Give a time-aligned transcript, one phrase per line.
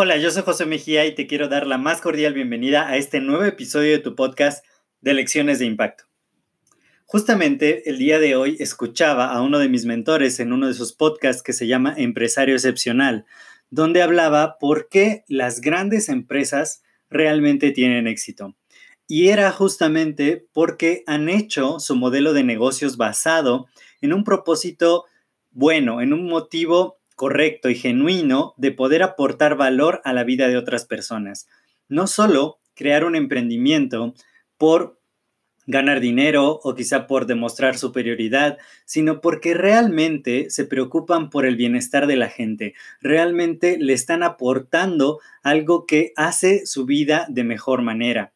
[0.00, 3.18] Hola, yo soy José Mejía y te quiero dar la más cordial bienvenida a este
[3.18, 4.64] nuevo episodio de tu podcast
[5.00, 6.04] de Lecciones de Impacto.
[7.04, 10.92] Justamente el día de hoy escuchaba a uno de mis mentores en uno de sus
[10.92, 13.26] podcasts que se llama Empresario Excepcional,
[13.70, 18.54] donde hablaba por qué las grandes empresas realmente tienen éxito.
[19.08, 23.66] Y era justamente porque han hecho su modelo de negocios basado
[24.00, 25.06] en un propósito
[25.50, 30.56] bueno, en un motivo correcto y genuino de poder aportar valor a la vida de
[30.56, 31.48] otras personas.
[31.88, 34.14] No solo crear un emprendimiento
[34.56, 35.00] por
[35.66, 42.06] ganar dinero o quizá por demostrar superioridad, sino porque realmente se preocupan por el bienestar
[42.06, 48.32] de la gente, realmente le están aportando algo que hace su vida de mejor manera.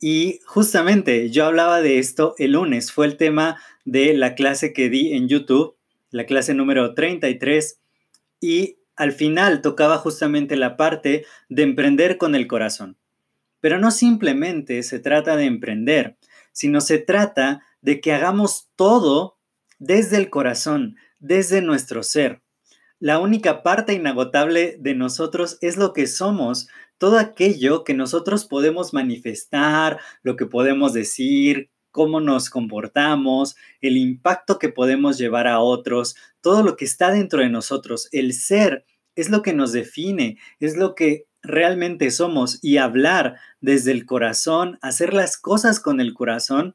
[0.00, 4.88] Y justamente yo hablaba de esto el lunes, fue el tema de la clase que
[4.88, 5.76] di en YouTube,
[6.10, 7.80] la clase número 33,
[8.44, 12.98] y al final tocaba justamente la parte de emprender con el corazón.
[13.60, 16.18] Pero no simplemente se trata de emprender,
[16.52, 19.38] sino se trata de que hagamos todo
[19.78, 22.42] desde el corazón, desde nuestro ser.
[22.98, 28.92] La única parte inagotable de nosotros es lo que somos, todo aquello que nosotros podemos
[28.92, 36.16] manifestar, lo que podemos decir, cómo nos comportamos, el impacto que podemos llevar a otros,
[36.40, 40.76] todo lo que está dentro de nosotros, el ser, es lo que nos define, es
[40.76, 46.74] lo que realmente somos y hablar desde el corazón, hacer las cosas con el corazón,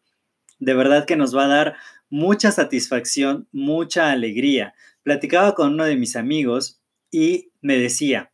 [0.57, 1.75] de verdad que nos va a dar
[2.09, 4.73] mucha satisfacción, mucha alegría.
[5.03, 6.79] Platicaba con uno de mis amigos
[7.11, 8.31] y me decía,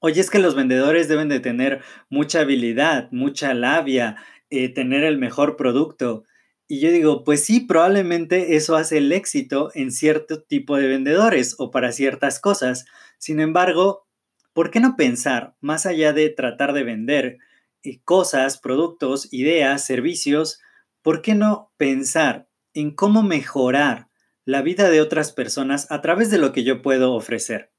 [0.00, 4.16] oye, es que los vendedores deben de tener mucha habilidad, mucha labia,
[4.50, 6.24] eh, tener el mejor producto.
[6.68, 11.54] Y yo digo, pues sí, probablemente eso hace el éxito en cierto tipo de vendedores
[11.58, 12.86] o para ciertas cosas.
[13.18, 14.06] Sin embargo,
[14.52, 17.38] ¿por qué no pensar más allá de tratar de vender
[17.82, 20.60] eh, cosas, productos, ideas, servicios?
[21.02, 24.08] ¿Por qué no pensar en cómo mejorar
[24.44, 27.70] la vida de otras personas a través de lo que yo puedo ofrecer?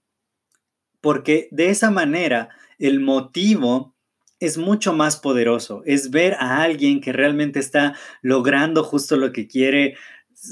[1.01, 2.49] Porque de esa manera
[2.79, 3.96] el motivo
[4.39, 9.47] es mucho más poderoso, es ver a alguien que realmente está logrando justo lo que
[9.47, 9.95] quiere,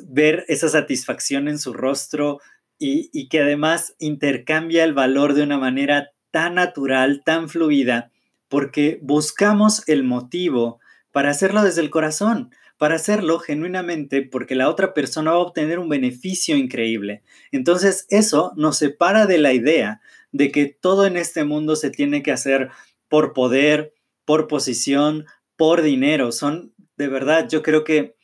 [0.08, 2.40] ver esa satisfacción en su rostro
[2.78, 8.12] y, que además intercambia el valor de una manera tan natural, tan fluida,
[8.50, 10.80] porque buscamos el motivo
[11.12, 15.80] para hacerlo desde el corazón, para hacerlo genuinamente porque la otra persona va a obtener
[15.80, 17.24] un beneficio increíble.
[17.52, 20.02] Entonces eso nos separa de la idea
[20.34, 22.70] de que todo en este mundo se tiene que hacer
[23.10, 23.94] por poder,
[24.26, 26.32] por posición, por dinero.
[26.32, 28.16] Son, de verdad, yo creo que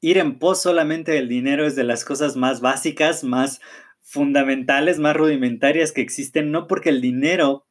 [0.00, 3.60] ir en pos solamente del dinero es de las cosas más básicas, más
[4.02, 7.66] fundamentales, más rudimentarias que existen, no porque el dinero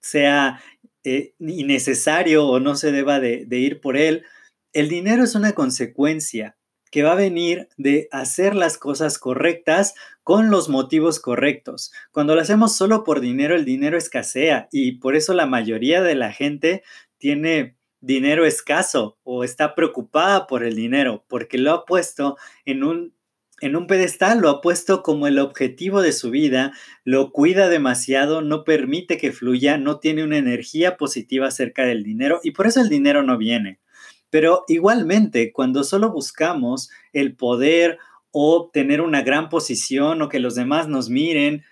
[0.00, 0.60] sea
[1.04, 4.24] eh, innecesario o no se deba de ir por él.
[4.72, 6.58] El dinero es una consecuencia
[6.90, 9.94] que va a venir de hacer las cosas correctas
[10.28, 11.90] con los motivos correctos.
[12.12, 16.14] Cuando lo hacemos solo por dinero, el dinero escasea y por eso la mayoría de
[16.14, 16.82] la gente
[17.16, 22.36] tiene dinero escaso o está preocupada por el dinero porque lo ha puesto
[22.66, 23.14] en un
[23.62, 26.74] en un pedestal, lo ha puesto como el objetivo de su vida,
[27.04, 32.38] lo cuida demasiado, no permite que fluya, no tiene una energía positiva acerca del dinero
[32.42, 33.80] y por eso el dinero no viene.
[34.28, 37.98] Pero igualmente, cuando solo buscamos el poder
[38.30, 41.64] o tener una gran posición o que los demás nos miren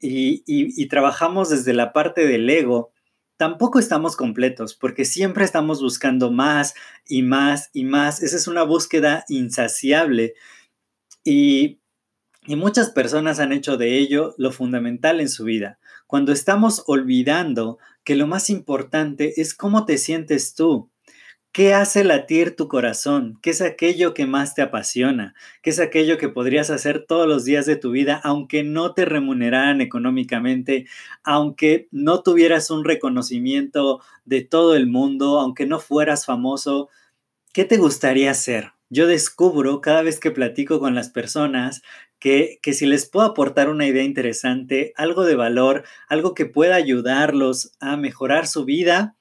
[0.00, 2.92] y, trabajamos desde la parte del ego,
[3.36, 6.74] tampoco estamos completos porque siempre estamos buscando más
[7.06, 8.22] y más y más.
[8.22, 10.34] Esa es una búsqueda insaciable
[11.24, 11.80] y,
[12.46, 15.78] y muchas personas han hecho de ello lo fundamental en su vida.
[16.06, 20.90] Cuando estamos olvidando que lo más importante es cómo te sientes tú,
[21.58, 23.36] ¿Qué hace latir tu corazón?
[23.42, 25.34] ¿Qué es aquello que más te apasiona?
[25.60, 29.04] ¿Qué es aquello que podrías hacer todos los días de tu vida aunque no te
[29.04, 30.86] remuneraran económicamente,
[31.24, 36.90] aunque no tuvieras un reconocimiento de todo el mundo, aunque no fueras famoso?
[37.52, 38.70] ¿Qué te gustaría hacer?
[38.88, 41.82] Yo descubro cada vez que platico con las personas
[42.20, 46.76] que, que si les puedo aportar una idea interesante, algo de valor, algo que pueda
[46.76, 49.17] ayudarlos a mejorar su vida,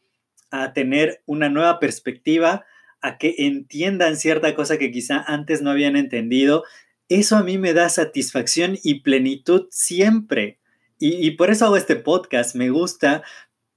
[0.52, 2.66] a tener una nueva perspectiva,
[3.02, 6.64] a que entiendan cierta cosa que quizá antes no habían entendido,
[7.10, 10.60] eso a mí me da satisfacción y plenitud siempre.
[11.00, 12.56] Y, por eso hago este podcast.
[12.56, 13.22] Me gusta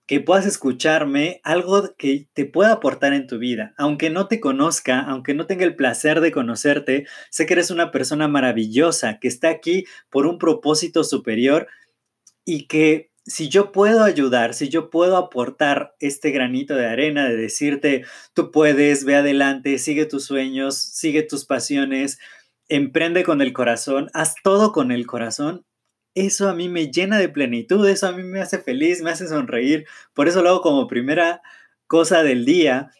[0.06, 3.74] que puedas escucharme algo que te pueda aportar en tu vida.
[3.76, 7.92] Aunque no te conozca, aunque no tenga el placer de conocerte, sé que eres una
[7.92, 11.68] persona maravillosa, que está aquí por un propósito superior
[12.44, 17.36] y que si yo puedo ayudar, si yo puedo aportar este granito de arena de
[17.36, 22.18] decirte, tú puedes, ve adelante, sigue tus sueños, sigue tus pasiones,
[22.68, 25.64] emprende con el corazón, haz todo con el corazón,
[26.14, 29.28] eso a mí me llena de plenitud, eso a mí me hace feliz, me hace
[29.28, 31.40] sonreír, por eso lo hago como primera
[31.86, 32.90] cosa del día.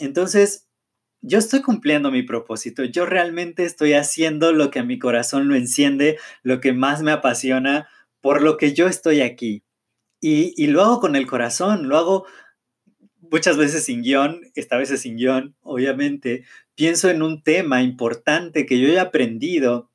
[0.00, 0.68] Entonces,
[1.22, 5.54] yo estoy cumpliendo mi propósito, yo realmente estoy haciendo lo que a mi corazón lo
[5.56, 7.88] enciende, lo que más me apasiona,
[8.20, 9.65] por lo que yo estoy aquí.
[10.20, 12.26] Y, y lo hago con el corazón, lo hago
[13.30, 16.44] muchas veces sin guion, esta vez sin guion, obviamente.
[16.74, 19.90] Pienso en un tema importante que yo he aprendido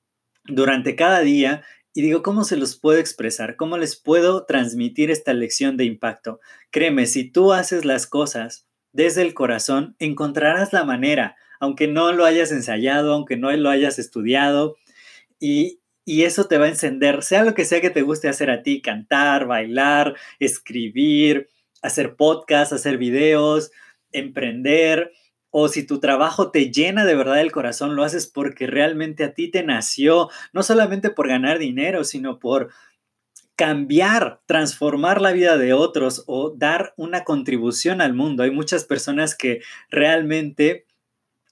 [0.45, 1.63] durante cada día
[1.94, 3.56] y digo, ¿cómo se los puedo expresar?
[3.57, 6.39] ¿Cómo les puedo transmitir esta lección de impacto?
[6.71, 12.25] Créeme, si tú haces las cosas desde el corazón, encontrarás la manera, aunque no lo
[12.25, 14.77] hayas ensayado, aunque no lo hayas estudiado,
[15.39, 18.50] y, y eso te va a encender, sea lo que sea que te guste hacer
[18.50, 21.50] a ti, cantar, bailar, escribir,
[21.81, 23.71] hacer podcast, hacer videos,
[24.12, 25.12] emprender,
[25.51, 29.33] o si tu trabajo te llena de verdad el corazón, lo haces porque realmente a
[29.33, 32.71] ti te nació, no solamente por ganar dinero, sino por
[33.57, 38.44] cambiar, transformar la vida de otros o dar una contribución al mundo.
[38.44, 40.88] Hay muchas personas que realmente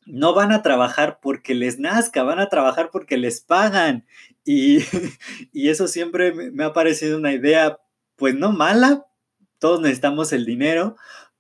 [0.05, 4.05] no van a trabajar porque les nazca, van a trabajar porque les pagan.
[4.45, 4.79] Y,
[5.53, 7.79] y eso siempre me ha parecido una idea,
[8.15, 9.05] pues no mala,
[9.59, 10.95] todos necesitamos el dinero,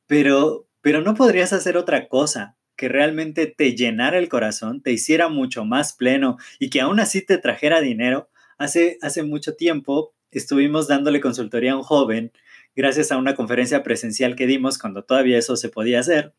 [0.07, 5.27] pero, pero no podrías hacer otra cosa que realmente te llenara el corazón, te hiciera
[5.27, 8.29] mucho más pleno y que aún así te trajera dinero.
[8.57, 12.31] Hace, hace mucho tiempo estuvimos dándole consultoría a un joven
[12.75, 16.33] gracias a una conferencia presencial que dimos cuando todavía eso se podía hacer.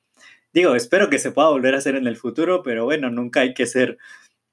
[0.53, 3.53] Digo, espero que se pueda volver a hacer en el futuro, pero bueno, nunca hay
[3.53, 3.99] que ser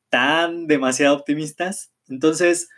[0.10, 1.94] tan demasiado optimistas.
[2.10, 2.70] Entonces,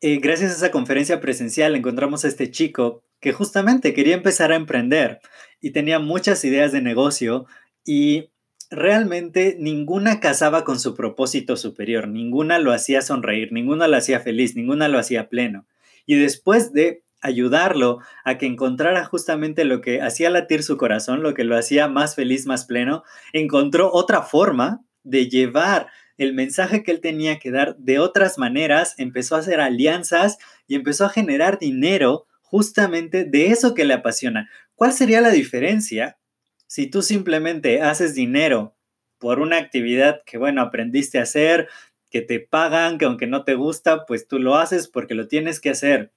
[0.00, 4.56] eh, gracias a esa conferencia presencial encontramos a este chico que justamente quería empezar a
[4.56, 5.20] emprender
[5.60, 7.46] y tenía muchas ideas de negocio
[7.84, 8.30] y
[8.70, 14.56] realmente ninguna casaba con su propósito superior, ninguna lo hacía sonreír, ninguna lo hacía feliz,
[14.56, 15.66] ninguna lo hacía pleno.
[16.06, 21.34] Y después de ayudarlo a que encontrara justamente lo que hacía latir su corazón, lo
[21.34, 23.02] que lo hacía más feliz, más pleno,
[23.32, 25.88] encontró otra forma de llevar
[26.20, 30.36] el mensaje que él tenía que dar de otras maneras, empezó a hacer alianzas
[30.66, 34.50] y empezó a generar dinero justamente de eso que le apasiona.
[34.74, 36.18] ¿Cuál sería la diferencia
[36.66, 38.76] si tú simplemente haces dinero
[39.16, 41.68] por una actividad que, bueno, aprendiste a hacer,
[42.10, 45.58] que te pagan, que aunque no te gusta, pues tú lo haces porque lo tienes
[45.58, 46.12] que hacer?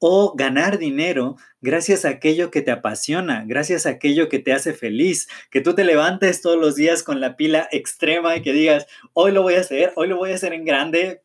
[0.00, 4.72] O ganar dinero gracias a aquello que te apasiona, gracias a aquello que te hace
[4.72, 8.86] feliz, que tú te levantes todos los días con la pila extrema y que digas,
[9.12, 11.22] hoy lo voy a hacer, hoy lo voy a hacer en grande.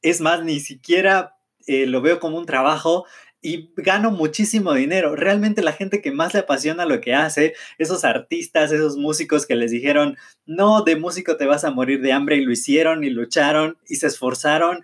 [0.00, 3.04] Es más, ni siquiera eh, lo veo como un trabajo,
[3.46, 5.14] y gano muchísimo dinero.
[5.14, 9.54] Realmente la gente que más le apasiona lo que hace, esos artistas, esos músicos que
[9.54, 10.16] les dijeron,
[10.46, 13.96] no, de músico te vas a morir de hambre y lo hicieron y lucharon y
[13.96, 14.82] se esforzaron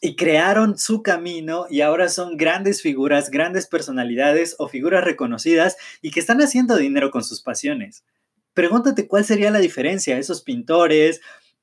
[0.00, 6.10] y crearon su camino y ahora son grandes figuras, grandes personalidades o figuras reconocidas y
[6.10, 8.04] que están haciendo dinero con sus pasiones.
[8.52, 11.20] Pregúntate cuál sería la diferencia, esos pintores,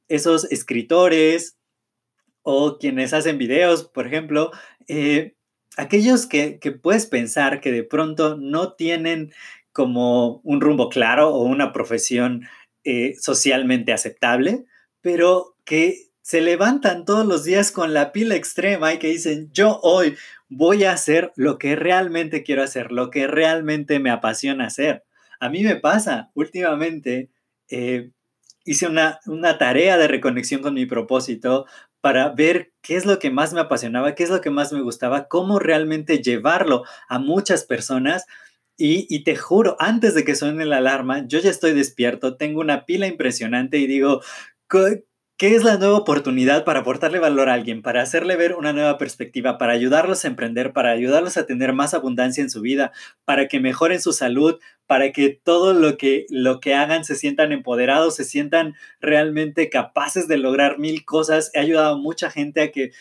[0.08, 1.58] esos escritores
[2.42, 4.52] o quienes hacen videos, por ejemplo,
[4.88, 5.36] eh,
[5.78, 9.32] aquellos que, puedes pensar que de pronto no tienen
[9.72, 12.48] como un rumbo claro o una profesión
[12.84, 14.66] eh, socialmente aceptable,
[15.02, 19.80] pero que se levantan todos los días con la pila extrema y que dicen, yo
[19.84, 20.15] hoy
[20.48, 25.03] voy a hacer lo que realmente quiero hacer, lo que realmente me apasiona hacer.
[25.42, 27.30] A mí me pasa, últimamente
[27.70, 28.12] eh,
[28.63, 31.65] hice una, una tarea de reconexión con mi propósito
[32.00, 34.82] para ver qué es lo que más me apasionaba, qué es lo que más me
[34.82, 38.25] gustaba, cómo realmente llevarlo a muchas personas.
[38.77, 42.86] Y, te juro, antes de que suene la alarma, yo ya estoy despierto, tengo una
[42.86, 44.22] pila impresionante y digo,
[45.38, 49.00] ¿Qué es la nueva oportunidad para aportarle valor a alguien, para hacerle ver una nueva
[49.00, 52.92] perspectiva, para ayudarlos a emprender, para ayudarlos a tener más abundancia en su vida,
[53.25, 57.52] para que mejoren su salud, para que todo lo que, lo que hagan se sientan
[57.52, 61.50] empoderados, se sientan realmente capaces de lograr mil cosas?
[61.56, 62.92] He ayudado a mucha gente a que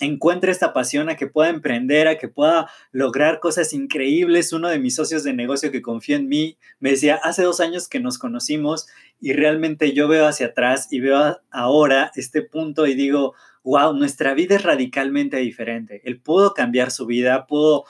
[0.00, 4.52] encuentre esta pasión, a que pueda emprender, a que pueda lograr cosas increíbles.
[4.52, 7.88] Uno de mis socios de negocio que confía en mí me decía, hace dos años
[7.88, 8.86] que nos conocimos
[9.20, 14.34] y realmente yo veo hacia atrás y veo ahora este punto y digo, wow, nuestra
[14.34, 16.02] vida es radicalmente diferente.
[16.04, 17.84] Él pudo cambiar su vida, pudo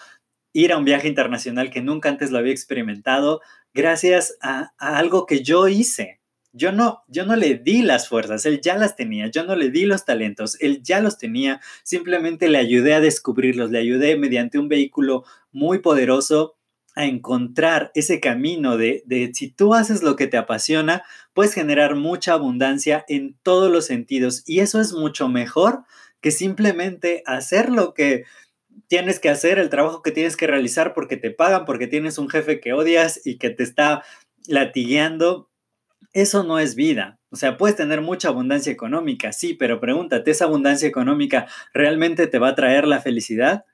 [0.52, 3.40] ir a un viaje internacional que nunca antes lo había experimentado
[3.74, 6.20] gracias a, algo que yo hice.
[6.52, 9.70] Yo no, yo no le di las fuerzas, él ya las tenía, yo no le
[9.70, 14.60] di los talentos, él ya los tenía, simplemente le ayudé a descubrirlos, le ayudé mediante
[14.60, 16.53] un vehículo muy poderoso
[16.94, 21.96] a encontrar ese camino de, de si tú haces lo que te apasiona, puedes generar
[21.96, 25.84] mucha abundancia en todos los sentidos y eso es mucho mejor
[26.20, 28.24] que simplemente hacer lo que
[28.88, 32.28] tienes que hacer, el trabajo que tienes que realizar porque te pagan, porque tienes un
[32.28, 34.02] jefe que odias y que te está
[34.46, 35.50] latigueando
[36.14, 37.18] eso no es vida.
[37.30, 42.38] O sea, puedes tener mucha abundancia económica, sí, pero pregúntate, ¿esa abundancia económica realmente te
[42.38, 43.64] va a traer la felicidad?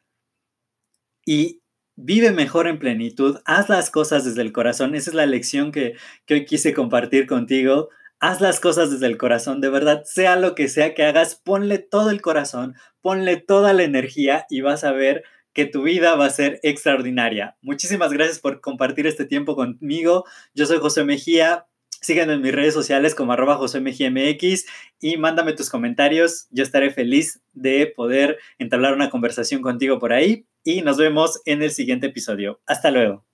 [1.27, 1.60] Y
[2.03, 4.95] vive mejor en plenitud, haz las cosas desde el corazón.
[4.95, 5.97] Esa es la lección que,
[6.29, 7.89] hoy quise compartir contigo.
[8.19, 11.79] Haz las cosas desde el corazón, de verdad, sea lo que sea que hagas, ponle
[11.79, 16.27] todo el corazón, ponle toda la energía y vas a ver que tu vida va
[16.27, 17.57] a ser extraordinaria.
[17.63, 20.25] Muchísimas gracias por compartir este tiempo conmigo.
[20.55, 21.67] Yo soy José Mejía.
[22.03, 24.67] Sígueme en mis redes sociales como arroba josemgmx
[25.01, 26.47] y mándame tus comentarios.
[26.51, 31.63] Yo estaré feliz de poder entablar una conversación contigo por ahí y nos vemos en
[31.63, 32.61] el siguiente episodio.
[32.67, 33.30] Hasta luego.